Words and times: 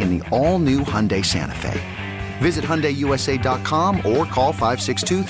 in 0.00 0.18
the 0.18 0.28
all 0.30 0.58
new 0.58 0.80
Hyundai 0.80 1.24
Santa 1.24 1.54
Fe. 1.54 1.80
Visit 2.38 2.64
HyundaiUSA.com 2.64 3.96
or 3.98 4.24
call 4.26 4.52
562 4.52 5.24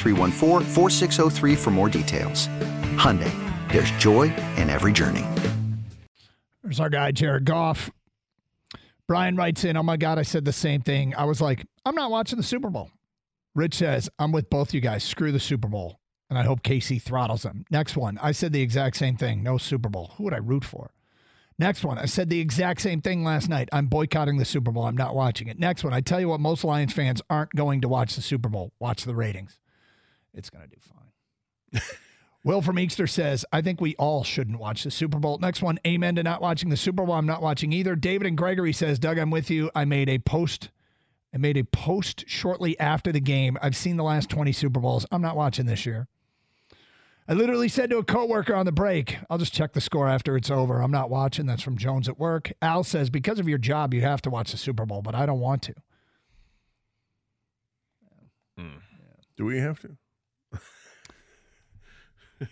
for 1.56 1.70
more 1.70 1.89
details. 1.89 2.48
Hyundai, 2.97 3.33
there's 3.72 3.91
joy 3.92 4.25
in 4.56 4.69
every 4.70 4.92
journey. 4.92 5.25
There's 6.62 6.81
our 6.81 6.91
guy, 6.91 7.12
Jared 7.12 7.44
Goff. 7.44 7.91
Brian 9.06 9.37
writes 9.37 9.64
in, 9.64 9.77
Oh 9.77 9.83
my 9.84 9.97
God, 9.97 10.19
I 10.19 10.22
said 10.22 10.44
the 10.44 10.53
same 10.53 10.81
thing. 10.81 11.14
I 11.14 11.25
was 11.25 11.41
like, 11.41 11.64
I'm 11.84 11.94
not 11.94 12.11
watching 12.11 12.39
the 12.39 12.42
Super 12.42 12.70
Bowl. 12.70 12.91
Rich 13.55 13.75
says, 13.75 14.11
I'm 14.19 14.33
with 14.33 14.50
both 14.50 14.75
you 14.75 14.81
guys. 14.81 15.05
Screw 15.05 15.31
the 15.33 15.39
Super 15.41 15.69
Bowl. 15.69 16.00
And 16.28 16.39
I 16.39 16.42
hope 16.42 16.64
Casey 16.64 16.98
throttles 16.98 17.42
them. 17.42 17.64
Next 17.70 17.97
one. 17.97 18.19
I 18.20 18.33
said 18.33 18.53
the 18.53 18.61
exact 18.61 18.97
same 18.97 19.17
thing. 19.17 19.44
No 19.44 19.59
Super 19.59 19.89
Bowl. 19.89 20.12
Who 20.17 20.25
would 20.25 20.34
I 20.34 20.39
root 20.39 20.64
for? 20.64 20.91
Next 21.58 21.84
one. 21.84 21.98
I 21.98 22.04
said 22.04 22.28
the 22.28 22.40
exact 22.40 22.82
same 22.82 23.00
thing 23.00 23.24
last 23.24 23.48
night. 23.48 23.68
I'm 23.72 23.86
boycotting 23.86 24.36
the 24.36 24.44
Super 24.44 24.70
Bowl. 24.70 24.84
I'm 24.84 24.96
not 24.96 25.14
watching 25.14 25.48
it. 25.48 25.58
Next 25.58 25.84
one. 25.84 25.94
I 25.94 26.02
tell 26.02 26.20
you 26.20 26.28
what, 26.28 26.40
most 26.40 26.64
Lions 26.64 26.92
fans 26.92 27.22
aren't 27.30 27.54
going 27.54 27.80
to 27.80 27.88
watch 27.88 28.14
the 28.14 28.22
Super 28.22 28.50
Bowl. 28.50 28.72
Watch 28.78 29.04
the 29.04 29.14
ratings. 29.14 29.58
It's 30.34 30.50
going 30.50 30.68
to 30.68 30.70
do 30.70 30.76
fine. 30.80 31.82
Will 32.44 32.62
from 32.62 32.78
Easter 32.78 33.06
says, 33.06 33.44
I 33.52 33.62
think 33.62 33.80
we 33.80 33.96
all 33.96 34.22
shouldn't 34.22 34.60
watch 34.60 34.84
the 34.84 34.90
Super 34.90 35.18
Bowl. 35.18 35.38
Next 35.38 35.62
one, 35.62 35.80
amen 35.86 36.14
to 36.16 36.22
not 36.22 36.42
watching 36.42 36.68
the 36.68 36.76
Super 36.76 37.04
Bowl. 37.04 37.16
I'm 37.16 37.26
not 37.26 37.42
watching 37.42 37.72
either. 37.72 37.97
David 37.97 38.28
and 38.28 38.36
Gregory 38.36 38.72
says, 38.72 38.98
Doug, 38.98 39.19
I'm 39.19 39.31
with 39.31 39.50
you. 39.50 39.70
I 39.75 39.84
made 39.84 40.08
a 40.08 40.19
post. 40.19 40.70
I 41.34 41.38
made 41.38 41.56
a 41.56 41.64
post 41.64 42.25
shortly 42.28 42.78
after 42.78 43.10
the 43.10 43.20
game. 43.20 43.58
I've 43.62 43.75
seen 43.75 43.97
the 43.97 44.04
last 44.04 44.31
20 44.31 44.52
Super 44.52 44.78
Bowls. 44.78 45.06
I'm 45.10 45.22
not 45.22 45.36
watching 45.36 45.66
this 45.66 45.86
year. 45.86 46.06
I 47.28 47.34
literally 47.34 47.69
said 47.69 47.91
to 47.91 47.98
a 47.98 48.04
coworker 48.04 48.54
on 48.54 48.66
the 48.66 48.72
break, 48.72 49.19
I'll 49.28 49.38
just 49.38 49.53
check 49.53 49.72
the 49.72 49.81
score 49.81 50.09
after 50.09 50.37
it's 50.37 50.50
over. 50.50 50.81
I'm 50.81 50.92
not 50.92 51.10
watching. 51.10 51.47
That's 51.47 51.62
from 51.62 51.76
Jones 51.76 52.09
at 52.09 52.20
work. 52.20 52.53
Al 52.62 52.84
says, 52.84 53.10
because 53.10 53.41
of 53.41 53.48
your 53.48 53.59
job, 53.59 53.92
you 53.92 54.03
have 54.03 54.22
to 54.22 54.31
watch 54.31 54.53
the 54.53 54.56
Super 54.56 54.87
Bowl, 54.87 55.03
but 55.03 55.16
I 55.16 55.26
don't 55.26 55.41
want 55.41 55.62
to. 55.62 55.75
Hmm. 58.56 58.76
Do 59.37 59.44
we 59.44 59.59
have 59.59 59.81
to? 59.81 59.97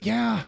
yeah. 0.00 0.44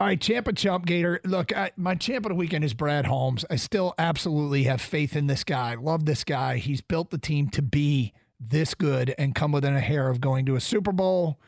All 0.00 0.08
right, 0.08 0.20
champ 0.20 0.48
and 0.48 0.58
chump 0.58 0.86
Gator. 0.86 1.20
Look, 1.24 1.56
I, 1.56 1.70
my 1.76 1.94
champ 1.94 2.24
of 2.24 2.30
the 2.30 2.34
weekend 2.34 2.64
is 2.64 2.74
Brad 2.74 3.06
Holmes. 3.06 3.44
I 3.48 3.54
still 3.56 3.94
absolutely 3.98 4.64
have 4.64 4.80
faith 4.80 5.14
in 5.14 5.28
this 5.28 5.44
guy. 5.44 5.76
Love 5.76 6.06
this 6.06 6.24
guy. 6.24 6.56
He's 6.56 6.80
built 6.80 7.10
the 7.10 7.18
team 7.18 7.50
to 7.50 7.62
be 7.62 8.12
this 8.48 8.74
good 8.74 9.14
and 9.18 9.34
come 9.34 9.52
within 9.52 9.74
a 9.76 9.80
hair 9.80 10.08
of 10.08 10.20
going 10.20 10.46
to 10.46 10.56
a 10.56 10.60
Super 10.60 10.92
Bowl. 10.92 11.38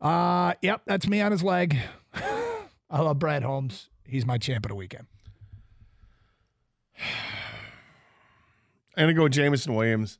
Uh, 0.00 0.54
yep, 0.62 0.82
that's 0.86 1.06
me 1.06 1.20
on 1.20 1.32
his 1.32 1.42
leg. 1.42 1.76
I 2.14 3.00
love 3.02 3.18
Brad 3.18 3.42
Holmes. 3.42 3.88
He's 4.04 4.24
my 4.26 4.38
champ 4.38 4.64
of 4.64 4.70
the 4.70 4.74
weekend. 4.74 5.06
I'm 8.96 9.04
going 9.04 9.14
to 9.14 9.20
go 9.20 9.28
Jameson 9.28 9.74
Williams. 9.74 10.18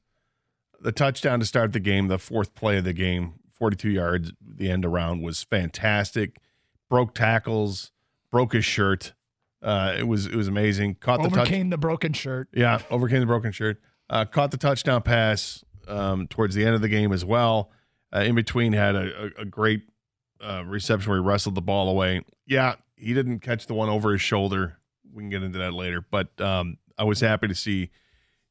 The 0.80 0.92
touchdown 0.92 1.40
to 1.40 1.46
start 1.46 1.72
the 1.72 1.80
game, 1.80 2.08
the 2.08 2.18
fourth 2.18 2.54
play 2.54 2.78
of 2.78 2.84
the 2.84 2.92
game, 2.94 3.34
42 3.52 3.90
yards, 3.90 4.32
the 4.40 4.70
end 4.70 4.84
around 4.86 5.22
was 5.22 5.42
fantastic. 5.42 6.38
Broke 6.88 7.14
tackles, 7.14 7.90
broke 8.30 8.54
his 8.54 8.64
shirt. 8.64 9.12
Uh, 9.62 9.94
it 9.98 10.08
was 10.08 10.24
it 10.26 10.34
was 10.34 10.48
amazing. 10.48 10.94
Caught 10.94 11.20
overcame 11.20 11.34
the 11.34 11.44
touch- 11.44 11.70
the 11.70 11.78
broken 11.78 12.12
shirt. 12.14 12.48
Yeah, 12.54 12.80
overcame 12.90 13.20
the 13.20 13.26
broken 13.26 13.52
shirt. 13.52 13.78
Uh, 14.08 14.24
caught 14.24 14.50
the 14.50 14.56
touchdown 14.56 15.02
pass 15.02 15.62
um, 15.90 16.26
towards 16.28 16.54
the 16.54 16.64
end 16.64 16.74
of 16.74 16.80
the 16.80 16.88
game 16.88 17.12
as 17.12 17.24
well. 17.24 17.70
Uh, 18.14 18.20
in 18.20 18.34
between, 18.34 18.72
had 18.72 18.94
a, 18.94 19.24
a, 19.38 19.42
a 19.42 19.44
great 19.44 19.82
uh, 20.40 20.64
reception 20.66 21.10
where 21.10 21.20
he 21.20 21.24
wrestled 21.26 21.54
the 21.54 21.62
ball 21.62 21.88
away. 21.88 22.22
Yeah, 22.46 22.76
he 22.96 23.14
didn't 23.14 23.40
catch 23.40 23.66
the 23.66 23.74
one 23.74 23.88
over 23.88 24.12
his 24.12 24.20
shoulder. 24.20 24.78
We 25.12 25.22
can 25.22 25.30
get 25.30 25.42
into 25.42 25.58
that 25.58 25.74
later, 25.74 26.04
but 26.08 26.40
um, 26.40 26.78
I 26.96 27.04
was 27.04 27.20
happy 27.20 27.48
to 27.48 27.54
see 27.54 27.90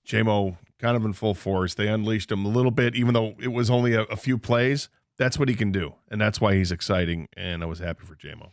Jamo 0.06 0.58
kind 0.80 0.96
of 0.98 1.06
in 1.06 1.14
full 1.14 1.34
force. 1.34 1.74
They 1.74 1.88
unleashed 1.88 2.32
him 2.32 2.46
a 2.46 2.50
little 2.50 2.72
bit, 2.72 2.96
even 2.96 3.14
though 3.14 3.36
it 3.42 3.50
was 3.50 3.70
only 3.70 3.94
a, 3.94 4.04
a 4.04 4.16
few 4.16 4.38
plays. 4.38 4.90
That's 5.18 5.38
what 5.38 5.50
he 5.50 5.56
can 5.56 5.72
do, 5.72 5.96
and 6.10 6.20
that's 6.20 6.40
why 6.40 6.56
he's 6.56 6.72
exciting. 6.72 7.28
And 7.36 7.64
I 7.64 7.66
was 7.66 7.80
happy 7.80 8.06
for 8.06 8.16
Jamo. 8.16 8.52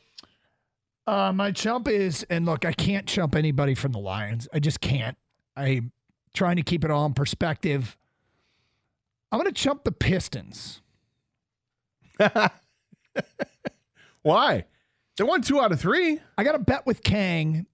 Uh, 1.07 1.33
my 1.33 1.53
chump 1.53 1.87
is, 1.87 2.25
and 2.31 2.45
look, 2.45 2.65
I 2.65 2.73
can't 2.73 3.07
chump 3.07 3.37
anybody 3.37 3.75
from 3.77 3.93
the 3.93 4.01
Lions. 4.01 4.49
I 4.53 4.59
just 4.59 4.81
can't. 4.81 5.17
I'm 5.57 5.93
trying 6.35 6.57
to 6.57 6.63
keep 6.63 6.85
it 6.85 6.91
all 6.91 7.07
in 7.07 7.15
perspective. 7.15 7.97
I'm 9.37 9.43
going 9.43 9.53
to 9.53 9.63
chump 9.63 9.85
the 9.85 9.93
Pistons. 9.93 10.81
Why? 14.23 14.65
They 15.19 15.25
won 15.25 15.43
two 15.43 15.61
out 15.61 15.73
of 15.73 15.79
three. 15.79 16.21
I 16.39 16.43
got 16.43 16.55
a 16.55 16.59
bet 16.59 16.87
with 16.87 17.03
Kang, 17.03 17.67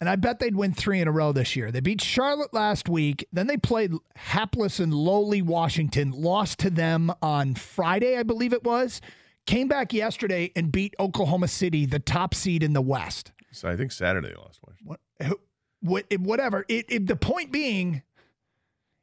and 0.00 0.08
I 0.08 0.14
bet 0.14 0.38
they'd 0.38 0.54
win 0.54 0.72
three 0.72 1.00
in 1.00 1.08
a 1.08 1.10
row 1.10 1.32
this 1.32 1.56
year. 1.56 1.72
They 1.72 1.80
beat 1.80 2.00
Charlotte 2.00 2.54
last 2.54 2.88
week. 2.88 3.26
Then 3.32 3.48
they 3.48 3.56
played 3.56 3.90
hapless 4.14 4.78
and 4.78 4.94
lowly 4.94 5.42
Washington, 5.42 6.12
lost 6.12 6.60
to 6.60 6.70
them 6.70 7.12
on 7.20 7.56
Friday, 7.56 8.16
I 8.16 8.22
believe 8.22 8.52
it 8.52 8.62
was. 8.62 9.00
Came 9.48 9.66
back 9.66 9.92
yesterday 9.92 10.52
and 10.54 10.70
beat 10.70 10.94
Oklahoma 11.00 11.48
City, 11.48 11.86
the 11.86 11.98
top 11.98 12.36
seed 12.36 12.62
in 12.62 12.72
the 12.72 12.80
West. 12.80 13.32
So 13.50 13.68
I 13.68 13.76
think 13.76 13.90
Saturday 13.90 14.32
lost 14.36 14.60
Washington. 14.64 14.96
What, 15.18 15.38
what, 15.80 16.20
whatever. 16.20 16.64
It, 16.68 16.86
it, 16.88 17.06
the 17.08 17.16
point 17.16 17.50
being, 17.50 18.04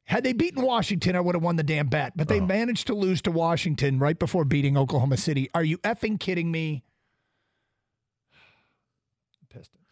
had 0.07 0.23
they 0.23 0.31
beaten 0.31 0.63
Washington, 0.63 1.17
I 1.17 1.19
would 1.19 1.35
have 1.35 1.43
won 1.43 1.57
the 1.57 1.63
damn 1.63 1.87
bet. 1.87 2.15
But 2.15 2.29
they 2.29 2.39
oh. 2.39 2.45
managed 2.45 2.87
to 2.87 2.93
lose 2.93 3.21
to 3.23 3.31
Washington 3.31 3.99
right 3.99 4.17
before 4.17 4.45
beating 4.45 4.77
Oklahoma 4.77 5.17
City. 5.17 5.49
Are 5.53 5.65
you 5.65 5.77
effing 5.79 6.17
kidding 6.17 6.49
me? 6.49 6.85
Pistons. 9.49 9.83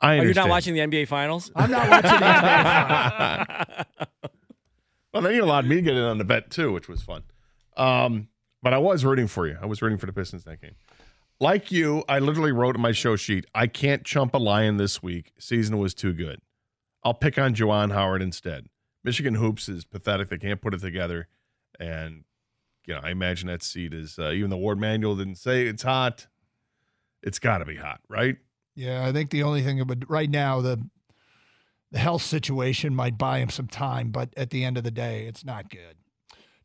I 0.00 0.18
Are 0.18 0.24
you 0.24 0.32
not 0.32 0.48
watching 0.48 0.72
the 0.72 0.80
NBA 0.80 1.08
Finals? 1.08 1.52
I'm 1.54 1.70
not 1.70 1.90
watching 1.90 2.10
the 2.10 2.16
NBA 2.16 3.46
Finals. 3.46 3.86
well, 5.12 5.22
then 5.22 5.34
you 5.34 5.44
allowed 5.44 5.66
me 5.66 5.76
to 5.76 5.82
get 5.82 5.94
in 5.94 6.02
on 6.02 6.16
the 6.16 6.24
bet 6.24 6.50
too, 6.50 6.72
which 6.72 6.88
was 6.88 7.02
fun. 7.02 7.22
Um, 7.76 8.28
but 8.62 8.72
I 8.72 8.78
was 8.78 9.04
rooting 9.04 9.26
for 9.26 9.46
you. 9.46 9.58
I 9.60 9.66
was 9.66 9.82
rooting 9.82 9.98
for 9.98 10.06
the 10.06 10.12
Pistons 10.14 10.44
that 10.44 10.62
game. 10.62 10.76
Like 11.38 11.70
you, 11.70 12.02
I 12.08 12.18
literally 12.18 12.52
wrote 12.52 12.76
in 12.76 12.80
my 12.80 12.92
show 12.92 13.14
sheet, 13.16 13.44
I 13.54 13.66
can't 13.66 14.04
chump 14.04 14.32
a 14.32 14.38
lion 14.38 14.78
this 14.78 15.02
week. 15.02 15.32
Season 15.38 15.76
was 15.76 15.92
too 15.92 16.14
good. 16.14 16.40
I'll 17.02 17.12
pick 17.12 17.38
on 17.38 17.54
Juwan 17.54 17.92
Howard 17.92 18.22
instead. 18.22 18.68
Michigan 19.04 19.34
hoops 19.34 19.68
is 19.68 19.84
pathetic. 19.84 20.30
They 20.30 20.38
can't 20.38 20.60
put 20.60 20.74
it 20.74 20.80
together, 20.80 21.28
and 21.78 22.24
you 22.86 22.94
know 22.94 23.00
I 23.02 23.10
imagine 23.10 23.48
that 23.48 23.62
seat 23.62 23.92
is 23.92 24.18
uh, 24.18 24.30
even 24.30 24.50
the 24.50 24.56
Warde 24.56 24.80
Manuel 24.80 25.16
didn't 25.16 25.36
say 25.36 25.66
it's 25.66 25.82
hot. 25.82 26.26
It's 27.22 27.38
got 27.38 27.58
to 27.58 27.64
be 27.64 27.76
hot, 27.76 28.00
right? 28.08 28.36
Yeah, 28.74 29.06
I 29.06 29.12
think 29.12 29.30
the 29.30 29.42
only 29.42 29.62
thing, 29.62 29.82
but 29.86 30.08
right 30.08 30.28
now 30.28 30.60
the 30.60 30.82
the 31.92 31.98
health 32.00 32.22
situation 32.22 32.94
might 32.94 33.16
buy 33.16 33.38
him 33.38 33.50
some 33.50 33.68
time, 33.68 34.10
but 34.10 34.30
at 34.36 34.50
the 34.50 34.64
end 34.64 34.76
of 34.76 34.82
the 34.82 34.90
day, 34.90 35.26
it's 35.26 35.44
not 35.44 35.70
good. 35.70 35.96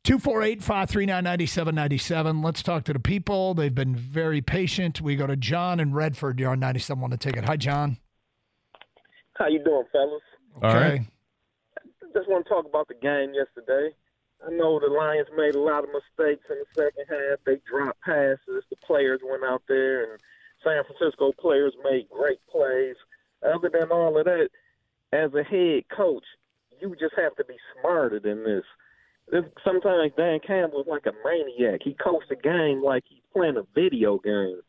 248 0.04 0.64
539 0.64 1.24
9797. 1.24 2.42
Let's 2.42 2.64
talk 2.64 2.84
to 2.86 2.94
the 2.94 3.00
people. 3.00 3.54
They've 3.54 3.76
been 3.76 3.96
very 3.96 4.42
patient. 4.42 5.02
We 5.02 5.16
go 5.16 5.28
to 5.28 5.36
John 5.36 5.80
in 5.80 5.94
Redford. 5.94 6.40
You're 6.40 6.52
on 6.52 6.60
97. 6.60 7.04
on 7.04 7.10
the 7.12 7.18
ticket. 7.18 7.46
Hi, 7.46 7.58
John. 7.58 7.98
How 9.34 9.48
you 9.48 9.64
doing, 9.64 9.84
fellas? 9.92 10.22
Okay. 10.58 10.68
All 10.68 10.74
right. 10.74 11.02
Just 12.20 12.30
want 12.30 12.46
to 12.46 12.50
talk 12.50 12.66
about 12.66 12.90
the 12.90 12.96
game 12.96 13.32
yesterday. 13.34 13.96
I 14.46 14.52
know 14.52 14.78
the 14.78 14.92
Lions 14.92 15.30
made 15.38 15.56
a 15.56 15.62
lot 15.62 15.86
of 15.86 15.90
mistakes 15.96 16.44
in 16.52 16.58
the 16.60 16.66
second 16.76 17.06
half. 17.08 17.40
They 17.46 17.62
dropped 17.64 18.02
passes. 18.02 18.66
The 18.70 18.76
players 18.86 19.22
went 19.24 19.46
out 19.46 19.64
there, 19.70 20.04
and 20.04 20.20
San 20.62 20.84
Francisco 20.84 21.32
players 21.40 21.72
made 21.82 22.10
great 22.10 22.40
plays. 22.52 22.98
Other 23.42 23.72
than 23.72 23.90
all 23.90 24.20
of 24.20 24.26
that, 24.26 24.50
as 25.14 25.34
a 25.34 25.44
head 25.44 25.84
coach, 25.96 26.26
you 26.82 26.94
just 27.00 27.16
have 27.16 27.38
to 27.38 27.46
be 27.46 27.56
smarter 27.80 28.20
than 28.20 28.44
this. 28.44 28.66
this 29.32 29.46
sometimes 29.64 30.12
Dan 30.18 30.42
Campbell's 30.46 30.88
like 30.88 31.06
a 31.06 31.16
maniac. 31.24 31.80
He 31.86 31.94
coached 31.94 32.32
a 32.32 32.36
game 32.36 32.84
like 32.84 33.06
he's 33.08 33.24
playing 33.32 33.56
a 33.56 33.64
video 33.74 34.20
game. 34.20 34.60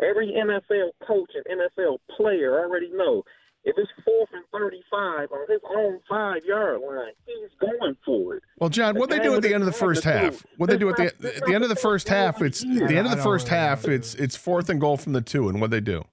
Every 0.00 0.32
NFL 0.32 0.92
coach 1.06 1.32
and 1.34 1.60
NFL 1.60 1.98
player 2.16 2.64
already 2.64 2.88
know 2.94 3.24
if 3.64 3.76
it's 3.78 3.90
fourth 4.04 4.28
and 4.32 4.44
35 4.52 5.32
on 5.32 5.46
his 5.48 5.60
own 5.76 6.00
five 6.08 6.44
yard 6.44 6.80
line, 6.86 7.12
he's 7.26 7.50
going 7.60 7.96
for 8.04 8.36
it. 8.36 8.42
Well, 8.58 8.70
John, 8.70 8.96
what 8.96 9.10
they 9.10 9.18
do 9.20 9.34
at 9.34 9.42
the 9.42 9.54
end 9.54 9.62
of 9.62 9.66
the 9.66 9.72
first 9.72 10.04
half? 10.04 10.44
What 10.58 10.70
they 10.70 10.76
do 10.76 10.90
at 10.90 10.96
the, 10.96 11.06
at 11.06 11.46
the 11.46 11.54
end 11.54 11.64
of 11.64 11.70
the 11.70 11.76
first 11.76 12.08
half? 12.08 12.42
It's 12.42 12.62
at 12.62 12.88
the 12.88 12.96
end 12.96 13.06
of 13.06 13.16
the 13.16 13.22
first 13.22 13.48
half. 13.48 13.86
It's 13.86 14.14
it's 14.14 14.36
fourth 14.36 14.68
and 14.68 14.80
goal 14.80 14.96
from 14.96 15.12
the 15.12 15.22
two, 15.22 15.48
and 15.48 15.60
what 15.60 15.70
they 15.70 15.80
do? 15.80 16.04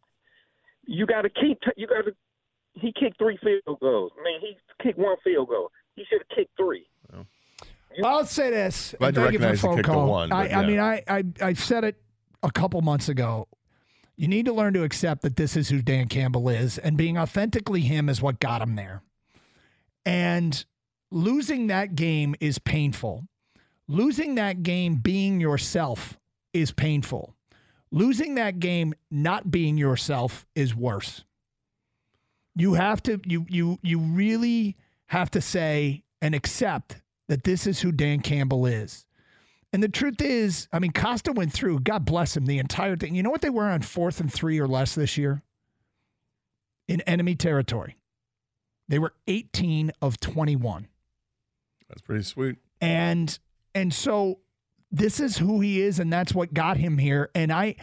You 0.86 1.06
got 1.06 1.22
to 1.22 1.30
keep. 1.30 1.60
You 1.76 1.88
got 1.88 2.06
to. 2.06 2.16
He 2.74 2.94
kicked 2.98 3.18
three 3.18 3.38
field 3.44 3.80
goals. 3.82 4.12
I 4.20 4.24
mean, 4.24 4.40
he 4.40 4.58
kicked 4.82 4.98
one 4.98 5.18
field 5.24 5.50
goal. 5.50 5.72
He 5.96 6.06
should 6.10 6.22
have 6.22 6.38
kicked 6.38 6.56
three. 6.58 6.86
Well, 8.00 8.18
I'll 8.18 8.26
say 8.26 8.50
this. 8.50 8.96
Glad 8.98 9.16
thank 9.16 9.34
you 9.34 9.40
for 9.40 9.52
the 9.52 9.58
phone 9.58 9.84
call. 9.84 10.10
One, 10.10 10.32
I, 10.32 10.48
yeah. 10.48 10.60
I 10.60 10.66
mean, 10.66 10.80
I, 10.80 11.04
I 11.08 11.24
I 11.42 11.54
said 11.54 11.84
it 11.84 12.02
a 12.44 12.52
couple 12.52 12.82
months 12.82 13.10
ago. 13.10 13.48
You 14.22 14.28
need 14.28 14.46
to 14.46 14.54
learn 14.54 14.76
to 14.76 14.84
accept 14.84 15.24
that 15.24 15.36
this 15.36 15.58
is 15.58 15.70
who 15.70 15.82
Dan 15.82 16.08
Campbell 16.08 16.48
is, 16.48 16.78
and 16.78 16.96
being 16.96 17.18
authentically 17.18 17.82
him 17.82 18.08
is 18.08 18.22
what 18.22 18.40
got 18.40 18.62
him 18.62 18.76
there. 18.76 19.02
And 20.06 20.64
losing 21.10 21.66
that 21.68 21.96
game 21.96 22.36
is 22.40 22.60
painful. 22.60 23.26
Losing 23.88 24.36
that 24.36 24.62
game 24.62 24.98
being 24.98 25.42
yourself 25.42 26.20
is 26.54 26.72
painful. 26.72 27.34
Losing 27.92 28.36
that 28.36 28.60
game 28.60 28.94
not 29.10 29.50
being 29.50 29.76
yourself 29.76 30.46
is 30.54 30.76
worse. 30.76 31.24
You 32.56 32.76
have 32.76 33.02
to 33.02 33.20
you 33.26 33.48
you 33.50 33.80
you 33.82 33.98
really 33.98 34.78
have 35.08 35.32
to 35.32 35.42
say 35.42 36.04
and 36.22 36.36
accept 36.36 37.02
that 37.28 37.44
this 37.44 37.66
is 37.66 37.82
who 37.82 37.92
Dan 37.92 38.20
Campbell 38.20 38.68
is. 38.68 39.08
And 39.74 39.82
the 39.82 39.90
truth 39.90 40.22
is, 40.22 40.68
I 40.74 40.80
mean, 40.80 40.92
Costa 40.92 41.32
went 41.32 41.54
through, 41.54 41.80
God 41.80 42.06
bless 42.06 42.36
him, 42.36 42.46
the 42.46 42.60
entire 42.60 42.98
thing. 42.98 43.16
You 43.16 43.24
know 43.24 43.30
what 43.30 43.42
they 43.42 43.50
were 43.50 43.66
on 43.66 43.82
fourth 43.82 44.20
and 44.20 44.32
three 44.32 44.60
or 44.60 44.68
less 44.68 44.96
this 44.96 45.18
year? 45.18 45.44
In 46.88 47.02
enemy 47.02 47.36
territory. 47.36 47.96
They 48.90 49.00
were 49.00 49.14
18 49.28 49.94
of 50.02 50.20
21. 50.20 50.88
That's 51.88 52.02
pretty 52.02 52.24
sweet. 52.24 52.58
And 52.82 53.38
and 53.74 53.94
so 53.94 54.40
this 54.92 55.22
is 55.22 55.38
who 55.38 55.62
he 55.62 55.82
is, 55.82 56.00
and 56.00 56.12
that's 56.12 56.34
what 56.34 56.54
got 56.54 56.76
him 56.76 56.98
here. 56.98 57.30
And 57.34 57.54
I 57.54 57.76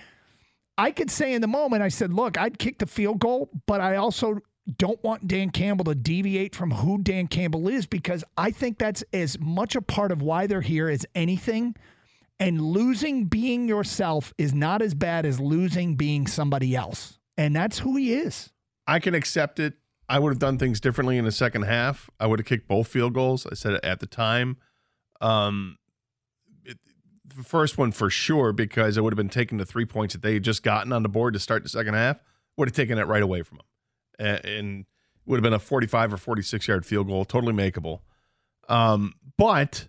I 0.77 0.91
could 0.91 1.11
say 1.11 1.33
in 1.33 1.41
the 1.41 1.49
moment, 1.49 1.83
I 1.83 1.89
said, 1.89 2.13
look, 2.13 2.39
I'd 2.39 2.59
kick 2.59 2.79
the 2.79 2.87
field 2.87 3.19
goal, 3.19 3.49
but 3.67 3.81
I 3.81 3.97
also 3.97 4.41
don't 4.77 5.03
want 5.03 5.27
Dan 5.27 5.51
Campbell 5.51 5.87
to 5.87 5.95
deviate 5.95 6.55
from 6.55 6.71
who 6.71 6.99
Dan 6.99 7.27
Campbell 7.27 7.69
is 7.69 7.87
because 7.87 8.23
I 8.37 8.51
think 8.51 8.79
that's 8.79 9.03
as 9.13 9.39
much 9.41 9.75
a 9.77 9.83
part 9.83 10.13
of 10.13 10.21
why 10.21 10.47
they're 10.47 10.61
here 10.61 10.89
as 10.89 11.07
anything. 11.15 11.75
And 12.39 12.61
losing 12.61 13.25
being 13.25 13.67
yourself 13.67 14.33
is 14.39 14.55
not 14.55 14.83
as 14.83 14.95
bad 14.95 15.27
as 15.27 15.41
losing 15.41 15.97
being 15.97 16.27
somebody 16.27 16.77
else. 16.77 17.19
And 17.37 17.57
that's 17.57 17.79
who 17.79 17.97
he 17.97 18.15
is. 18.15 18.51
I 18.87 19.01
can 19.01 19.15
accept 19.15 19.59
it. 19.59 19.75
I 20.09 20.19
would 20.19 20.31
have 20.31 20.39
done 20.39 20.59
things 20.59 20.81
differently 20.81 21.19
in 21.19 21.25
the 21.25 21.33
second 21.33 21.63
half. 21.63 22.09
I 22.21 22.27
would 22.27 22.39
have 22.39 22.47
kicked 22.47 22.69
both 22.69 22.89
field 22.89 23.15
goals. 23.15 23.47
I 23.47 23.55
said 23.55 23.75
it 23.75 23.85
at 23.85 24.01
the 24.01 24.07
time. 24.07 24.57
Um, 25.21 25.79
it, 26.65 26.79
the 27.25 27.43
first 27.43 27.77
one 27.77 27.93
for 27.93 28.09
sure, 28.09 28.53
because 28.53 28.97
I 28.97 29.01
would 29.01 29.13
have 29.13 29.19
been 29.19 29.29
taking 29.29 29.59
the 29.59 29.67
three 29.67 29.85
points 29.85 30.15
that 30.15 30.23
they 30.23 30.35
had 30.35 30.45
just 30.45 30.63
gotten 30.63 30.93
on 30.93 31.03
the 31.03 31.09
board 31.09 31.35
to 31.35 31.41
start 31.41 31.63
the 31.63 31.69
second 31.69 31.95
half, 31.95 32.19
would 32.57 32.69
have 32.69 32.77
taken 32.77 32.99
it 32.99 33.07
right 33.07 33.23
away 33.23 33.43
from 33.43 33.59
them 33.59 33.67
and 34.19 34.85
would 35.27 35.37
have 35.37 35.43
been 35.43 35.53
a 35.53 35.59
45 35.59 36.15
or 36.15 36.17
46 36.17 36.69
yard 36.69 36.87
field 36.87 37.09
goal, 37.09 37.25
totally 37.25 37.53
makeable. 37.53 38.01
Um, 38.69 39.15
but 39.37 39.89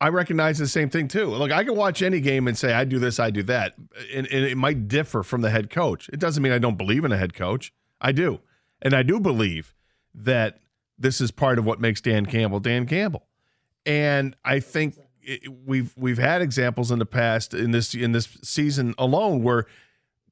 I 0.00 0.08
recognize 0.08 0.58
the 0.58 0.68
same 0.68 0.90
thing 0.90 1.08
too. 1.08 1.26
Look, 1.26 1.50
I 1.50 1.64
can 1.64 1.74
watch 1.74 2.02
any 2.02 2.20
game 2.20 2.46
and 2.46 2.56
say 2.56 2.72
I 2.72 2.84
do 2.84 2.98
this, 2.98 3.18
I 3.18 3.30
do 3.30 3.42
that, 3.44 3.74
and, 4.14 4.26
and, 4.28 4.44
it 4.44 4.56
might 4.56 4.86
differ 4.86 5.22
from 5.22 5.40
the 5.40 5.50
head 5.50 5.70
coach. 5.70 6.08
It 6.12 6.20
doesn't 6.20 6.42
mean 6.42 6.52
I 6.52 6.58
don't 6.58 6.78
believe 6.78 7.04
in 7.04 7.12
a 7.12 7.16
head 7.16 7.34
coach. 7.34 7.72
I 8.00 8.12
do, 8.12 8.40
and 8.80 8.94
I 8.94 9.02
do 9.02 9.18
believe 9.18 9.74
that 10.14 10.60
this 10.98 11.20
is 11.20 11.30
part 11.30 11.58
of 11.58 11.66
what 11.66 11.80
makes 11.80 12.00
Dan 12.00 12.26
Campbell 12.26 12.60
Dan 12.60 12.86
Campbell. 12.86 13.26
And 13.86 14.36
I 14.44 14.60
think 14.60 14.96
it, 15.22 15.52
we've 15.66 15.94
we've 15.96 16.18
had 16.18 16.42
examples 16.42 16.90
in 16.90 16.98
the 16.98 17.06
past 17.06 17.54
in 17.54 17.72
this 17.72 17.94
in 17.94 18.12
this 18.12 18.28
season 18.42 18.94
alone 18.98 19.42
where 19.42 19.66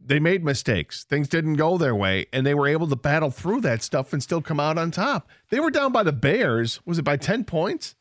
they 0.00 0.18
made 0.18 0.44
mistakes. 0.44 1.04
Things 1.04 1.28
didn't 1.28 1.54
go 1.54 1.78
their 1.78 1.94
way, 1.94 2.26
and 2.32 2.46
they 2.46 2.54
were 2.54 2.68
able 2.68 2.86
to 2.86 2.96
battle 2.96 3.30
through 3.30 3.60
that 3.62 3.82
stuff 3.82 4.12
and 4.12 4.22
still 4.22 4.42
come 4.42 4.60
out 4.60 4.78
on 4.78 4.90
top. 4.90 5.28
They 5.50 5.60
were 5.60 5.70
down 5.70 5.92
by 5.92 6.02
the 6.02 6.12
Bears. 6.12 6.80
Was 6.86 6.98
it 6.98 7.04
by 7.04 7.16
10 7.16 7.44
points? 7.44 7.94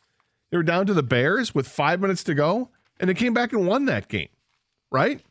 They 0.52 0.58
were 0.58 0.64
down 0.64 0.86
to 0.88 0.94
the 0.94 1.04
Bears 1.04 1.56
with 1.56 1.68
five 1.68 2.00
minutes 2.00 2.24
to 2.26 2.34
go, 2.34 2.70
and 3.00 3.10
they 3.10 3.14
came 3.14 3.34
back 3.34 3.54
and 3.54 3.68
won 3.68 3.86
that 3.86 4.08
game, 4.08 4.30
right? 4.92 5.22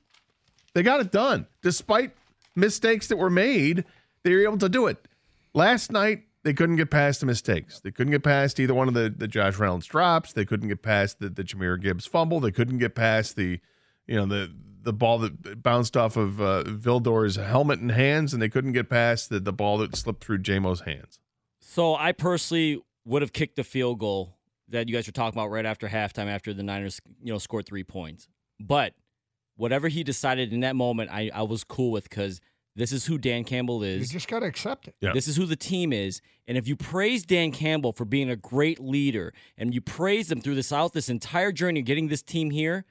They 0.75 0.83
got 0.83 1.01
it 1.01 1.13
done. 1.13 1.47
Despite 1.63 2.13
mistakes 2.57 3.07
that 3.09 3.17
were 3.17 3.31
made, 3.31 3.85
they 4.23 4.35
were 4.35 4.43
able 4.43 4.59
to 4.59 4.69
do 4.69 4.87
it. 4.87 5.07
Last 5.55 5.93
night, 5.93 6.25
they 6.43 6.53
couldn't 6.53 6.77
get 6.77 6.91
past 6.91 7.21
the 7.21 7.27
mistakes. 7.27 7.81
They 7.81 7.91
couldn't 7.91 8.11
get 8.11 8.23
past 8.23 8.61
either 8.61 8.75
one 8.75 8.89
of 8.89 8.95
the, 8.95 9.09
the 9.09 9.29
Josh 9.29 9.59
Reynolds 9.59 9.87
drops. 9.87 10.33
They 10.33 10.45
couldn't 10.45 10.69
get 10.69 10.83
past 10.83 11.21
the, 11.21 11.31
the 11.31 11.43
Jahmyr 11.43 11.81
Gibbs 11.81 12.07
fumble. 12.07 12.41
They 12.41 12.51
couldn't 12.51 12.79
get 12.79 12.95
past 12.95 13.37
the, 13.37 13.61
you 14.07 14.17
know, 14.17 14.27
the 14.27 14.53
the 14.85 14.93
ball 14.93 15.19
that 15.19 15.63
bounced 15.63 15.97
off 15.97 16.17
of 16.17 16.41
uh, 16.41 16.63
Vildor's 16.65 17.37
helmet 17.37 17.81
and 17.81 17.91
hands, 17.91 18.33
and 18.33 18.41
they 18.41 18.49
couldn't 18.49 18.73
get 18.73 18.89
past 18.89 19.31
the, 19.31 19.41
the 19.41 19.53
ball 19.53 19.79
that 19.79 19.97
slipped 19.97 20.23
through 20.23 20.39
Jamo's 20.39 20.83
hands. 20.83 21.19
So 21.61 21.95
I 21.95 22.13
personally 22.13 22.83
would 23.05 23.23
have 23.23 23.33
kicked 23.33 23.57
the 23.57 23.65
field 23.65 23.99
goal 23.99 24.37
that 24.69 24.89
you 24.89 24.95
guys 24.95 25.07
were 25.07 25.13
talking 25.13 25.39
about 25.39 25.51
right 25.51 25.67
after 25.67 25.89
halftime, 25.89 26.27
after 26.27 26.55
the 26.55 26.63
Niners, 26.63 27.01
you 27.23 27.33
know, 27.33 27.39
scored 27.39 27.67
three 27.67 27.85
points. 27.85 28.29
But 28.61 28.95
whatever 29.57 29.89
he 29.89 30.05
decided 30.05 30.53
in 30.53 30.61
that 30.61 30.77
moment, 30.77 31.11
I, 31.11 31.31
I 31.35 31.43
was 31.43 31.65
cool 31.65 31.91
with 31.91 32.09
because 32.09 32.41
this 32.77 32.93
is 32.93 33.07
who 33.07 33.19
Dan 33.19 33.45
Campbell 33.45 33.83
is. 33.83 34.01
You 34.01 34.19
just 34.19 34.29
got 34.29 34.41
to 34.41 34.47
accept 34.47 34.89
it. 34.89 34.97
Yeah. 35.01 35.13
This 35.13 35.29
is 35.29 35.37
who 35.37 35.47
the 35.47 35.57
team 35.57 35.93
is. 35.93 36.21
And 36.49 36.59
if 36.59 36.67
you 36.67 36.77
praise 36.77 37.25
Dan 37.25 37.53
Campbell 37.53 37.93
for 37.93 38.05
being 38.05 38.31
a 38.31 38.37
great 38.37 38.81
leader 38.81 39.33
and 39.57 39.73
you 39.73 39.81
praise 39.81 40.31
him 40.31 40.41
through 40.41 40.57
this 40.57 40.73
out 40.73 40.93
this 40.93 41.09
entire 41.09 41.53
journey 41.53 41.81
of 41.81 41.87
getting 41.87 42.09
this 42.09 42.23
team 42.23 42.51
here, 42.51 42.85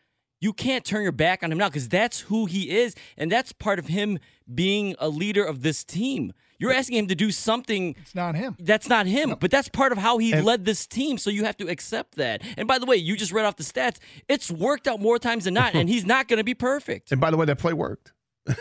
you 0.44 0.52
can't 0.52 0.84
turn 0.84 1.04
your 1.04 1.14
back 1.14 1.42
on 1.42 1.52
him 1.52 1.58
now 1.58 1.70
because 1.70 1.88
that's 1.88 2.20
who 2.20 2.46
he 2.46 2.70
is. 2.70 2.96
And 3.18 3.32
that's 3.32 3.54
part 3.54 3.80
of 3.80 3.88
him 3.88 4.20
being 4.54 4.94
a 5.00 5.08
leader 5.08 5.44
of 5.44 5.62
this 5.62 5.86
team. 5.86 6.34
You're 6.60 6.74
asking 6.74 6.98
him 6.98 7.08
to 7.08 7.16
do 7.16 7.32
something. 7.32 7.96
It's 8.02 8.14
not 8.14 8.36
him. 8.36 8.58
That's 8.60 8.90
not 8.90 9.06
him. 9.06 9.30
No. 9.30 9.36
But 9.38 9.52
that's 9.52 9.70
part 9.70 9.94
of 9.94 9.98
how 9.98 10.18
he 10.18 10.34
and, 10.34 10.46
led 10.46 10.66
this 10.66 10.86
team. 10.86 11.18
So 11.18 11.30
you 11.30 11.46
have 11.46 11.58
to 11.58 11.68
accept 11.68 12.16
that. 12.16 12.42
And 12.58 12.68
by 12.68 12.78
the 12.78 12.86
way, 12.86 12.98
you 12.98 13.16
just 13.16 13.32
read 13.32 13.46
off 13.46 13.56
the 13.56 13.64
stats. 13.64 14.00
It's 14.28 14.52
worked 14.52 14.86
out 14.88 15.00
more 15.00 15.18
times 15.18 15.46
than 15.46 15.54
not, 15.54 15.74
and 15.76 15.88
he's 15.90 16.06
not 16.06 16.28
going 16.28 16.38
to 16.38 16.44
be 16.44 16.54
perfect. 16.54 17.12
And 17.12 17.22
by 17.22 17.32
the 17.32 17.38
way, 17.38 17.46
that 17.46 17.58
play 17.58 17.74
worked. 17.74 18.12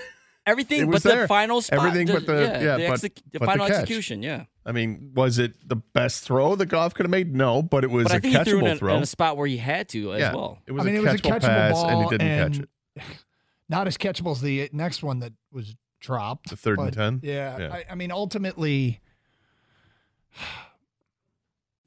Everything 0.44 0.90
but 0.90 1.02
there. 1.02 1.22
the 1.22 1.28
final 1.28 1.62
spot. 1.62 1.78
Everything 1.78 2.08
but 2.08 2.26
the 2.26 2.32
yeah, 2.32 2.60
yeah 2.60 2.76
the, 2.76 2.88
but, 2.88 3.00
the 3.00 3.38
but 3.38 3.46
final 3.46 3.68
the 3.68 3.74
execution. 3.74 4.22
Yeah. 4.22 4.44
I 4.66 4.72
mean, 4.72 5.12
was 5.14 5.38
it 5.38 5.54
the 5.68 5.76
best 5.76 6.24
throw 6.24 6.56
that 6.56 6.66
Goff 6.66 6.94
could 6.94 7.06
have 7.06 7.10
made? 7.10 7.34
No, 7.34 7.62
but 7.62 7.84
it 7.84 7.90
was 7.90 8.04
but 8.04 8.16
a 8.16 8.20
catchable 8.20 8.70
in 8.70 8.78
throw 8.78 8.96
in 8.96 9.02
a 9.02 9.06
spot 9.06 9.36
where 9.36 9.46
he 9.46 9.56
had 9.56 9.88
to 9.90 10.12
as 10.14 10.20
yeah, 10.20 10.34
well. 10.34 10.58
It 10.66 10.72
was, 10.72 10.82
I 10.82 10.86
mean, 10.86 10.96
it 10.96 11.02
was 11.02 11.14
a 11.14 11.18
catchable 11.18 11.40
pass, 11.40 11.72
ball, 11.74 11.88
and 11.88 12.02
he 12.02 12.10
didn't 12.10 12.26
and 12.28 12.54
catch 12.54 12.62
it. 12.62 13.02
Not 13.68 13.86
as 13.86 13.96
catchable 13.96 14.32
as 14.32 14.40
the 14.40 14.68
next 14.72 15.02
one 15.02 15.20
that 15.20 15.32
was 15.52 15.76
dropped. 16.00 16.50
The 16.50 16.56
third 16.56 16.78
and 16.80 16.92
ten. 16.92 17.20
Yeah, 17.22 17.58
yeah. 17.58 17.72
I, 17.72 17.84
I 17.92 17.94
mean, 17.94 18.10
ultimately, 18.10 19.00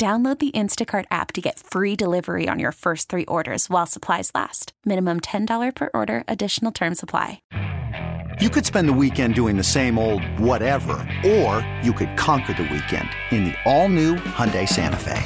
Download 0.00 0.38
the 0.38 0.50
Instacart 0.52 1.04
app 1.10 1.30
to 1.34 1.42
get 1.42 1.58
free 1.58 1.94
delivery 1.94 2.48
on 2.48 2.58
your 2.58 2.72
first 2.72 3.10
three 3.10 3.26
orders 3.26 3.68
while 3.68 3.84
supplies 3.84 4.30
last. 4.34 4.72
Minimum 4.86 5.20
$10 5.20 5.74
per 5.74 5.90
order, 5.92 6.24
additional 6.26 6.72
term 6.72 6.94
supply. 6.94 7.42
You 8.40 8.48
could 8.48 8.64
spend 8.64 8.88
the 8.88 8.94
weekend 8.94 9.34
doing 9.34 9.58
the 9.58 9.62
same 9.62 9.98
old 9.98 10.24
whatever, 10.40 11.06
or 11.22 11.68
you 11.82 11.92
could 11.92 12.16
conquer 12.16 12.54
the 12.54 12.62
weekend 12.62 13.10
in 13.30 13.44
the 13.44 13.54
all-new 13.66 14.16
Hyundai 14.16 14.66
Santa 14.66 14.96
Fe. 14.96 15.22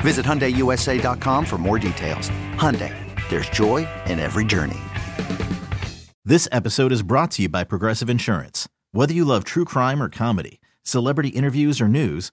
Visit 0.00 0.26
HyundaiUSA.com 0.26 1.44
for 1.44 1.56
more 1.56 1.78
details. 1.78 2.30
Hyundai, 2.56 2.92
there's 3.30 3.48
joy 3.50 3.86
in 4.06 4.18
every 4.18 4.44
journey. 4.44 4.80
This 6.24 6.48
episode 6.50 6.90
is 6.90 7.04
brought 7.04 7.30
to 7.32 7.42
you 7.42 7.48
by 7.48 7.62
Progressive 7.62 8.10
Insurance. 8.10 8.68
Whether 8.90 9.14
you 9.14 9.24
love 9.24 9.44
true 9.44 9.64
crime 9.64 10.02
or 10.02 10.08
comedy, 10.08 10.58
celebrity 10.82 11.28
interviews 11.28 11.80
or 11.80 11.86
news, 11.86 12.32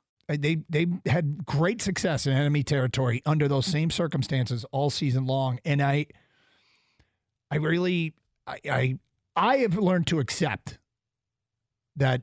Uh, 0.31 0.37
They 0.39 0.57
they 0.69 0.87
had 1.05 1.45
great 1.45 1.81
success 1.81 2.25
in 2.25 2.33
enemy 2.33 2.63
territory 2.63 3.21
under 3.25 3.47
those 3.47 3.65
same 3.65 3.89
circumstances 3.89 4.65
all 4.71 4.89
season 4.89 5.25
long, 5.25 5.59
and 5.65 5.81
I 5.81 6.07
I 7.49 7.57
really 7.57 8.13
I 8.47 8.59
I, 8.69 8.99
I 9.35 9.57
have 9.57 9.77
learned 9.77 10.07
to 10.07 10.19
accept 10.19 10.79
that. 11.97 12.21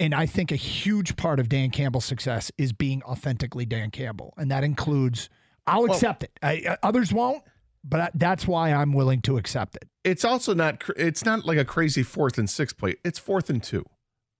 And 0.00 0.12
I 0.12 0.26
think 0.26 0.50
a 0.50 0.56
huge 0.56 1.14
part 1.14 1.38
of 1.38 1.48
Dan 1.48 1.70
Campbell's 1.70 2.04
success 2.04 2.50
is 2.58 2.72
being 2.72 3.00
authentically 3.04 3.64
Dan 3.64 3.90
Campbell, 3.90 4.34
and 4.36 4.50
that 4.50 4.64
includes. 4.64 5.30
I'll 5.68 5.84
accept 5.84 6.24
it. 6.24 6.32
I, 6.42 6.76
others 6.82 7.12
won't, 7.12 7.44
but 7.84 8.10
that's 8.14 8.44
why 8.46 8.72
I'm 8.72 8.92
willing 8.92 9.22
to 9.22 9.38
accept 9.38 9.76
it. 9.76 9.88
It's 10.02 10.24
also 10.24 10.52
not. 10.52 10.82
It's 10.96 11.24
not 11.24 11.46
like 11.46 11.58
a 11.58 11.64
crazy 11.64 12.02
fourth 12.02 12.38
and 12.38 12.50
six 12.50 12.72
play. 12.72 12.96
It's 13.04 13.20
fourth 13.20 13.48
and 13.48 13.62
two, 13.62 13.84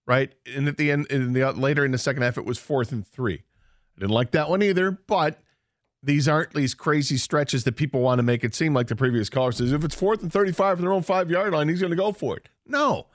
right? 0.06 0.32
And 0.54 0.68
at 0.68 0.76
the 0.76 0.90
end, 0.90 1.06
in 1.06 1.32
the 1.32 1.52
later 1.52 1.84
in 1.84 1.92
the 1.92 1.99
second 1.99 2.23
half, 2.23 2.38
it 2.38 2.44
was 2.44 2.58
fourth 2.58 2.92
and 2.92 3.06
three. 3.06 3.42
I 3.96 4.00
didn't 4.00 4.12
like 4.12 4.32
that 4.32 4.49
one 4.50 4.62
either. 4.62 4.90
But 4.90 5.40
these 6.02 6.28
aren't 6.28 6.52
these 6.52 6.75
crazy 6.75 7.16
stretches 7.16 7.64
that 7.64 7.76
people 7.76 8.00
want 8.00 8.18
to 8.18 8.23
make 8.23 8.44
it 8.44 8.54
seem 8.54 8.75
like 8.75 8.88
the 8.88 8.96
previous 8.96 9.30
caller 9.30 9.52
says. 9.52 9.73
If 9.73 9.84
it's 9.84 9.94
fourth 9.94 10.23
and 10.23 10.32
thirty-five 10.32 10.76
from 10.76 10.84
their 10.84 10.92
own 10.92 11.02
five-yard 11.02 11.52
line, 11.52 11.68
he's 11.68 11.80
going 11.80 11.90
to 11.90 11.96
go 11.96 12.12
for 12.12 12.37
it. 12.37 12.49
No, 12.66 13.06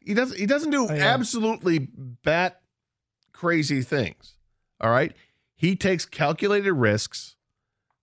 he 0.00 0.14
doesn't. 0.14 0.38
He 0.38 0.46
doesn't 0.46 0.70
do 0.70 0.86
I, 0.88 0.98
uh, 0.98 1.02
absolutely 1.02 1.78
bat 1.78 2.60
crazy 3.32 3.82
things. 3.82 4.34
All 4.80 4.90
right, 4.90 5.14
he 5.54 5.76
takes 5.76 6.06
calculated 6.06 6.72
risks 6.72 7.36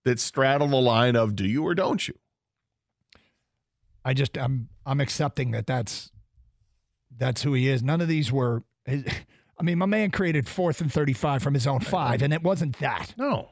that 0.04 0.20
straddle 0.20 0.68
the 0.68 0.76
line 0.76 1.16
of 1.16 1.36
do 1.36 1.46
you 1.46 1.64
or 1.64 1.74
don't 1.74 2.06
you. 2.06 2.14
I 4.04 4.14
just 4.14 4.38
I'm 4.38 4.68
I'm 4.86 5.00
accepting 5.00 5.50
that 5.50 5.66
that's 5.66 6.11
that's 7.18 7.42
who 7.42 7.52
he 7.54 7.68
is. 7.68 7.82
None 7.82 8.00
of 8.00 8.08
these 8.08 8.32
were. 8.32 8.62
I 8.88 9.62
mean, 9.64 9.78
my 9.78 9.86
man 9.86 10.10
created 10.10 10.48
fourth 10.48 10.80
and 10.80 10.92
35 10.92 11.42
from 11.42 11.54
his 11.54 11.66
own 11.66 11.80
five, 11.80 12.22
and 12.22 12.32
it 12.32 12.42
wasn't 12.42 12.78
that. 12.80 13.14
No. 13.16 13.50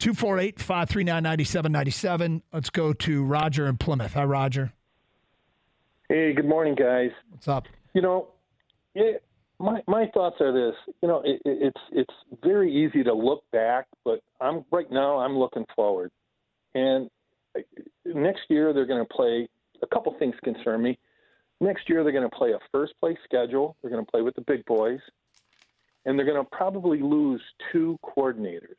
248 0.00 0.58
539 0.58 1.22
9797. 1.22 2.42
Let's 2.52 2.70
go 2.70 2.92
to 2.92 3.22
Roger 3.24 3.68
in 3.68 3.76
Plymouth. 3.76 4.14
Hi, 4.14 4.24
Roger. 4.24 4.72
Hey, 6.08 6.32
good 6.32 6.46
morning, 6.48 6.74
guys. 6.74 7.10
What's 7.30 7.46
up? 7.46 7.66
You 7.94 8.02
know, 8.02 8.28
yeah, 8.94 9.12
my 9.60 9.80
my 9.86 10.06
thoughts 10.12 10.36
are 10.40 10.52
this. 10.52 10.74
You 11.02 11.08
know, 11.08 11.22
it, 11.24 11.40
it- 11.44 11.58
it's 11.72 11.80
it's 11.92 12.14
very 12.42 12.74
easy 12.74 13.04
to 13.04 13.14
look 13.14 13.44
back, 13.52 13.86
but 14.04 14.20
I'm 14.40 14.64
right 14.72 14.90
now 14.90 15.18
I'm 15.18 15.38
looking 15.38 15.64
forward. 15.76 16.10
And 16.74 17.08
uh, 17.56 17.60
next 18.06 18.40
year 18.48 18.72
they're 18.72 18.86
going 18.86 19.06
to 19.06 19.14
play. 19.14 19.48
A 19.82 19.86
couple 19.86 20.14
things 20.18 20.34
concern 20.44 20.82
me. 20.82 20.98
Next 21.62 21.88
year 21.88 22.02
they're 22.02 22.12
going 22.12 22.28
to 22.28 22.36
play 22.36 22.50
a 22.52 22.58
first 22.72 22.92
place 22.98 23.16
schedule. 23.24 23.76
They're 23.80 23.90
going 23.90 24.04
to 24.04 24.10
play 24.10 24.20
with 24.22 24.34
the 24.34 24.40
big 24.40 24.64
boys, 24.66 24.98
and 26.04 26.18
they're 26.18 26.26
going 26.26 26.42
to 26.44 26.50
probably 26.50 27.00
lose 27.00 27.40
two 27.70 27.98
coordinators. 28.04 28.74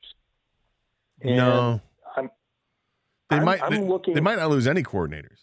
And 1.21 1.37
no. 1.37 1.81
I'm 2.17 2.29
They 3.29 3.37
I'm- 3.37 3.45
might 3.45 3.63
I'm 3.63 3.71
they, 3.71 3.79
looking- 3.81 4.13
they 4.15 4.19
might 4.21 4.37
not 4.37 4.49
lose 4.49 4.67
any 4.67 4.83
coordinators. 4.83 5.37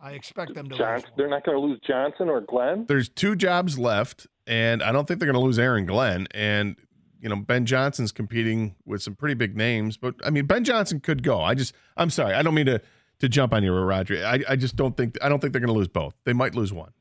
I 0.00 0.12
expect 0.12 0.54
them 0.54 0.68
to 0.68 0.76
Johnson. 0.76 1.08
lose. 1.10 1.16
They're 1.16 1.28
not 1.28 1.44
going 1.44 1.56
to 1.56 1.66
lose 1.66 1.80
Johnson 1.86 2.28
or 2.28 2.40
Glenn. 2.40 2.84
There's 2.86 3.08
two 3.08 3.34
jobs 3.34 3.78
left, 3.78 4.26
and 4.46 4.80
I 4.82 4.92
don't 4.92 5.08
think 5.08 5.18
they're 5.18 5.26
going 5.26 5.40
to 5.40 5.44
lose 5.44 5.58
Aaron 5.58 5.86
Glenn. 5.86 6.28
And 6.32 6.76
you 7.20 7.28
know 7.28 7.34
Ben 7.36 7.66
Johnson's 7.66 8.12
competing 8.12 8.76
with 8.84 9.02
some 9.02 9.14
pretty 9.16 9.34
big 9.34 9.56
names, 9.56 9.96
but 9.96 10.14
I 10.24 10.30
mean 10.30 10.46
Ben 10.46 10.62
Johnson 10.64 11.00
could 11.00 11.22
go. 11.24 11.40
I 11.40 11.54
just 11.54 11.74
I'm 11.96 12.10
sorry, 12.10 12.34
I 12.34 12.42
don't 12.42 12.54
mean 12.54 12.66
to 12.66 12.80
to 13.20 13.28
jump 13.28 13.52
on 13.52 13.62
you, 13.64 13.72
Roger. 13.72 14.24
I, 14.24 14.42
I 14.48 14.56
just 14.56 14.76
don't 14.76 14.96
think 14.96 15.16
I 15.22 15.28
don't 15.28 15.40
think 15.40 15.52
they're 15.52 15.60
going 15.60 15.72
to 15.72 15.78
lose 15.78 15.88
both. 15.88 16.14
They 16.24 16.32
might 16.32 16.54
lose 16.54 16.72
one. 16.72 16.92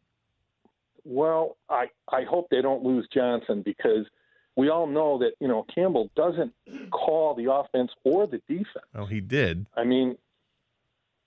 Well, 1.04 1.58
I 1.70 1.86
I 2.10 2.24
hope 2.24 2.48
they 2.52 2.62
don't 2.62 2.84
lose 2.84 3.08
Johnson 3.14 3.62
because 3.64 4.06
we 4.56 4.70
all 4.70 4.88
know 4.88 5.18
that 5.20 5.32
you 5.40 5.48
know 5.48 5.66
Campbell 5.74 6.10
doesn't 6.16 6.54
call 6.92 7.34
the 7.36 7.52
offense 7.52 7.92
or 8.04 8.28
the 8.28 8.42
defense. 8.48 8.86
Well, 8.94 9.06
he 9.06 9.22
did. 9.22 9.68
I 9.78 9.84
mean, 9.84 10.18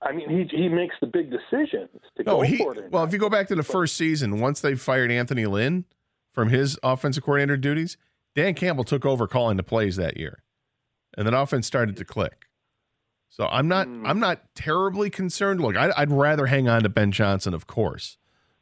I 0.03 0.13
mean 0.13 0.29
he 0.29 0.57
he 0.57 0.69
makes 0.69 0.97
the 1.01 1.07
big 1.07 1.31
decisions 1.31 1.89
to 2.17 2.25
No, 2.25 2.37
go 2.37 2.41
he. 2.43 2.59
for 2.59 2.75
it. 2.75 2.91
Well, 2.91 3.05
if 3.05 3.13
you 3.13 3.19
go 3.19 3.31
back 3.31 3.49
to 3.49 3.55
the 3.55 3.63
first 3.63 3.97
season, 3.97 4.41
once 4.41 4.61
they 4.61 4.75
fired 4.75 5.11
Anthony 5.11 5.47
Lynn 5.47 5.87
from 6.33 6.51
his 6.51 6.79
offensive 6.83 7.25
coordinator 7.25 7.57
duties, 7.57 7.97
Dan 8.35 8.55
Campbell 8.55 8.85
took 8.85 9.07
over 9.07 9.27
calling 9.27 9.57
the 9.57 9.63
plays 9.63 9.97
that 9.97 10.17
year, 10.19 10.43
and 11.17 11.27
that 11.27 11.35
offense 11.35 11.67
started 11.67 11.97
to 11.97 12.05
click. 12.05 12.47
So 13.31 13.47
I'm 13.47 13.69
not. 13.69 13.87
Hmm. 13.87 14.05
I'm 14.05 14.21
not 14.21 14.55
terribly 14.55 15.09
concerned. 15.09 15.61
Look, 15.61 15.77
I'd, 15.77 15.93
I'd 15.93 16.11
rather 16.11 16.47
hang 16.47 16.69
on 16.69 16.83
to 16.83 16.89
Ben 16.89 17.13
Johnson, 17.13 17.55
of 17.55 17.67
course, 17.67 18.19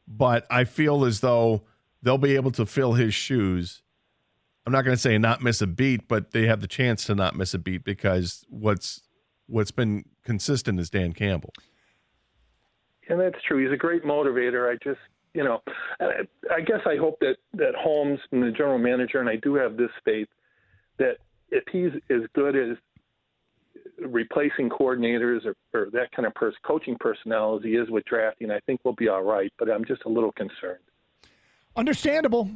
but 0.06 0.46
I 0.50 0.64
feel 0.64 1.04
as 1.04 1.20
though 1.20 1.62
they'll 2.02 2.18
be 2.18 2.36
able 2.36 2.50
to 2.52 2.66
fill 2.66 2.92
his 2.92 3.14
shoes. 3.14 3.82
I'm 4.66 4.72
not 4.72 4.82
going 4.84 4.94
to 4.94 5.00
say 5.00 5.16
not 5.16 5.42
miss 5.42 5.62
a 5.62 5.66
beat, 5.66 6.06
but 6.06 6.32
they 6.32 6.46
have 6.46 6.60
the 6.60 6.66
chance 6.66 7.06
to 7.06 7.14
not 7.14 7.34
miss 7.34 7.54
a 7.54 7.58
beat 7.58 7.82
because 7.82 8.44
what's 8.50 9.00
what's 9.46 9.70
been 9.70 10.04
consistent 10.22 10.78
is 10.78 10.90
Dan 10.90 11.14
Campbell. 11.14 11.54
and 13.08 13.18
that's 13.18 13.42
true. 13.46 13.62
He's 13.64 13.72
a 13.72 13.78
great 13.78 14.04
motivator. 14.04 14.70
I 14.70 14.76
just 14.84 15.00
you 15.34 15.44
know, 15.44 15.62
I, 16.00 16.26
I 16.54 16.60
guess 16.60 16.80
I 16.84 16.96
hope 16.96 17.18
that 17.20 17.36
that 17.54 17.74
Holmes 17.74 18.20
and 18.32 18.42
the 18.42 18.50
general 18.50 18.78
manager, 18.78 19.20
and 19.20 19.28
I 19.28 19.36
do 19.36 19.54
have 19.54 19.76
this 19.78 19.90
faith 20.04 20.28
that 20.98 21.18
if 21.50 21.64
he's 21.72 21.92
as 22.10 22.22
good 22.34 22.54
as 22.54 22.76
replacing 24.06 24.68
coordinators 24.68 25.40
or, 25.44 25.54
or 25.74 25.88
that 25.92 26.10
kind 26.12 26.26
of 26.26 26.34
pers- 26.34 26.54
coaching 26.66 26.96
personnel 27.00 27.56
as 27.56 27.64
he 27.64 27.70
is 27.70 27.90
with 27.90 28.04
drafting, 28.04 28.50
I 28.50 28.60
think 28.60 28.80
we'll 28.84 28.94
be 28.94 29.08
all 29.08 29.22
right. 29.22 29.52
But 29.58 29.70
I'm 29.70 29.84
just 29.84 30.02
a 30.04 30.08
little 30.08 30.32
concerned. 30.32 30.80
Understandable. 31.76 32.50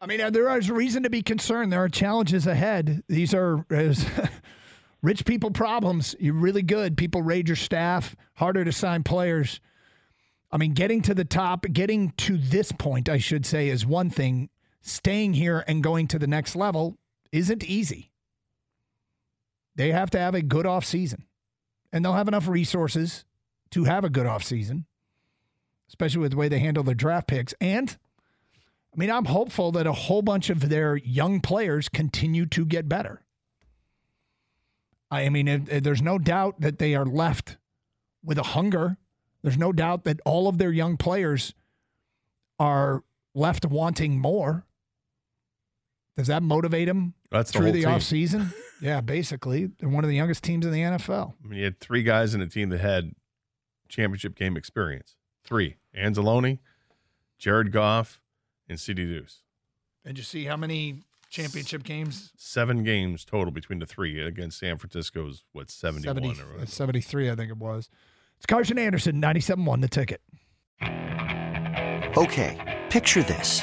I 0.00 0.06
mean, 0.06 0.20
uh, 0.20 0.30
there 0.30 0.56
is 0.58 0.70
reason 0.70 1.04
to 1.04 1.10
be 1.10 1.22
concerned. 1.22 1.72
There 1.72 1.82
are 1.82 1.88
challenges 1.88 2.46
ahead. 2.46 3.02
These 3.08 3.34
are 3.34 3.64
rich 5.02 5.24
people 5.24 5.50
problems. 5.50 6.14
You're 6.18 6.34
really 6.34 6.62
good. 6.62 6.96
People 6.96 7.22
raid 7.22 7.48
your 7.48 7.56
staff, 7.56 8.16
harder 8.34 8.64
to 8.64 8.72
sign 8.72 9.02
players. 9.02 9.60
I 10.50 10.58
mean, 10.58 10.74
getting 10.74 11.02
to 11.02 11.14
the 11.14 11.24
top, 11.24 11.64
getting 11.72 12.10
to 12.18 12.36
this 12.36 12.72
point, 12.72 13.08
I 13.08 13.18
should 13.18 13.46
say, 13.46 13.68
is 13.68 13.86
one 13.86 14.10
thing. 14.10 14.50
Staying 14.82 15.34
here 15.34 15.64
and 15.68 15.82
going 15.82 16.08
to 16.08 16.18
the 16.18 16.26
next 16.26 16.56
level 16.56 16.98
isn't 17.30 17.64
easy. 17.64 18.11
They 19.74 19.92
have 19.92 20.10
to 20.10 20.18
have 20.18 20.34
a 20.34 20.42
good 20.42 20.66
off 20.66 20.84
season, 20.84 21.24
and 21.92 22.04
they'll 22.04 22.12
have 22.12 22.28
enough 22.28 22.48
resources 22.48 23.24
to 23.70 23.84
have 23.84 24.04
a 24.04 24.10
good 24.10 24.26
off 24.26 24.44
season, 24.44 24.86
especially 25.88 26.20
with 26.20 26.32
the 26.32 26.36
way 26.36 26.48
they 26.48 26.58
handle 26.58 26.84
their 26.84 26.94
draft 26.94 27.26
picks. 27.26 27.54
And 27.60 27.96
I 28.94 28.98
mean, 28.98 29.10
I'm 29.10 29.24
hopeful 29.24 29.72
that 29.72 29.86
a 29.86 29.92
whole 29.92 30.20
bunch 30.20 30.50
of 30.50 30.68
their 30.68 30.96
young 30.96 31.40
players 31.40 31.88
continue 31.88 32.44
to 32.46 32.66
get 32.66 32.88
better. 32.88 33.22
I 35.10 35.28
mean, 35.28 35.64
there's 35.64 36.02
no 36.02 36.18
doubt 36.18 36.60
that 36.60 36.78
they 36.78 36.94
are 36.94 37.06
left 37.06 37.56
with 38.22 38.38
a 38.38 38.42
hunger. 38.42 38.98
There's 39.42 39.58
no 39.58 39.72
doubt 39.72 40.04
that 40.04 40.20
all 40.24 40.48
of 40.48 40.58
their 40.58 40.72
young 40.72 40.96
players 40.96 41.54
are 42.58 43.02
left 43.34 43.64
wanting 43.66 44.18
more. 44.18 44.66
Does 46.16 46.26
that 46.26 46.42
motivate 46.42 46.88
him 46.88 47.14
That's 47.30 47.50
the 47.50 47.58
through 47.58 47.66
whole 47.66 47.72
the 47.72 47.82
team. 47.82 47.88
offseason? 47.90 48.54
yeah, 48.82 49.00
basically. 49.00 49.66
They're 49.78 49.88
one 49.88 50.04
of 50.04 50.08
the 50.10 50.16
youngest 50.16 50.44
teams 50.44 50.66
in 50.66 50.72
the 50.72 50.80
NFL. 50.80 51.34
I 51.42 51.48
mean, 51.48 51.58
you 51.58 51.64
had 51.64 51.80
three 51.80 52.02
guys 52.02 52.34
in 52.34 52.40
a 52.42 52.46
team 52.46 52.68
that 52.68 52.80
had 52.80 53.12
championship 53.88 54.34
game 54.34 54.56
experience. 54.56 55.16
Three: 55.44 55.76
Anzalone, 55.96 56.58
Jared 57.38 57.72
Goff, 57.72 58.20
and 58.68 58.78
CD 58.78 59.04
Deuce. 59.04 59.38
Did 60.04 60.18
you 60.18 60.24
see 60.24 60.44
how 60.44 60.56
many 60.56 61.00
championship 61.30 61.82
games? 61.82 62.32
Seven 62.36 62.84
games 62.84 63.24
total 63.24 63.50
between 63.50 63.78
the 63.78 63.86
three 63.86 64.20
against 64.20 64.58
San 64.58 64.76
Francisco's 64.76 65.44
what 65.52 65.70
seventy-one 65.70 66.16
70, 66.16 66.40
or 66.42 66.46
whatever. 66.52 66.66
73, 66.66 67.30
I 67.30 67.34
think 67.34 67.50
it 67.50 67.56
was. 67.56 67.88
It's 68.36 68.46
Karsch 68.46 68.70
and 68.70 68.78
Anderson, 68.78 69.20
97.1 69.22 69.80
the 69.80 69.88
ticket. 69.88 70.20
Okay, 72.16 72.82
picture 72.90 73.22
this. 73.22 73.62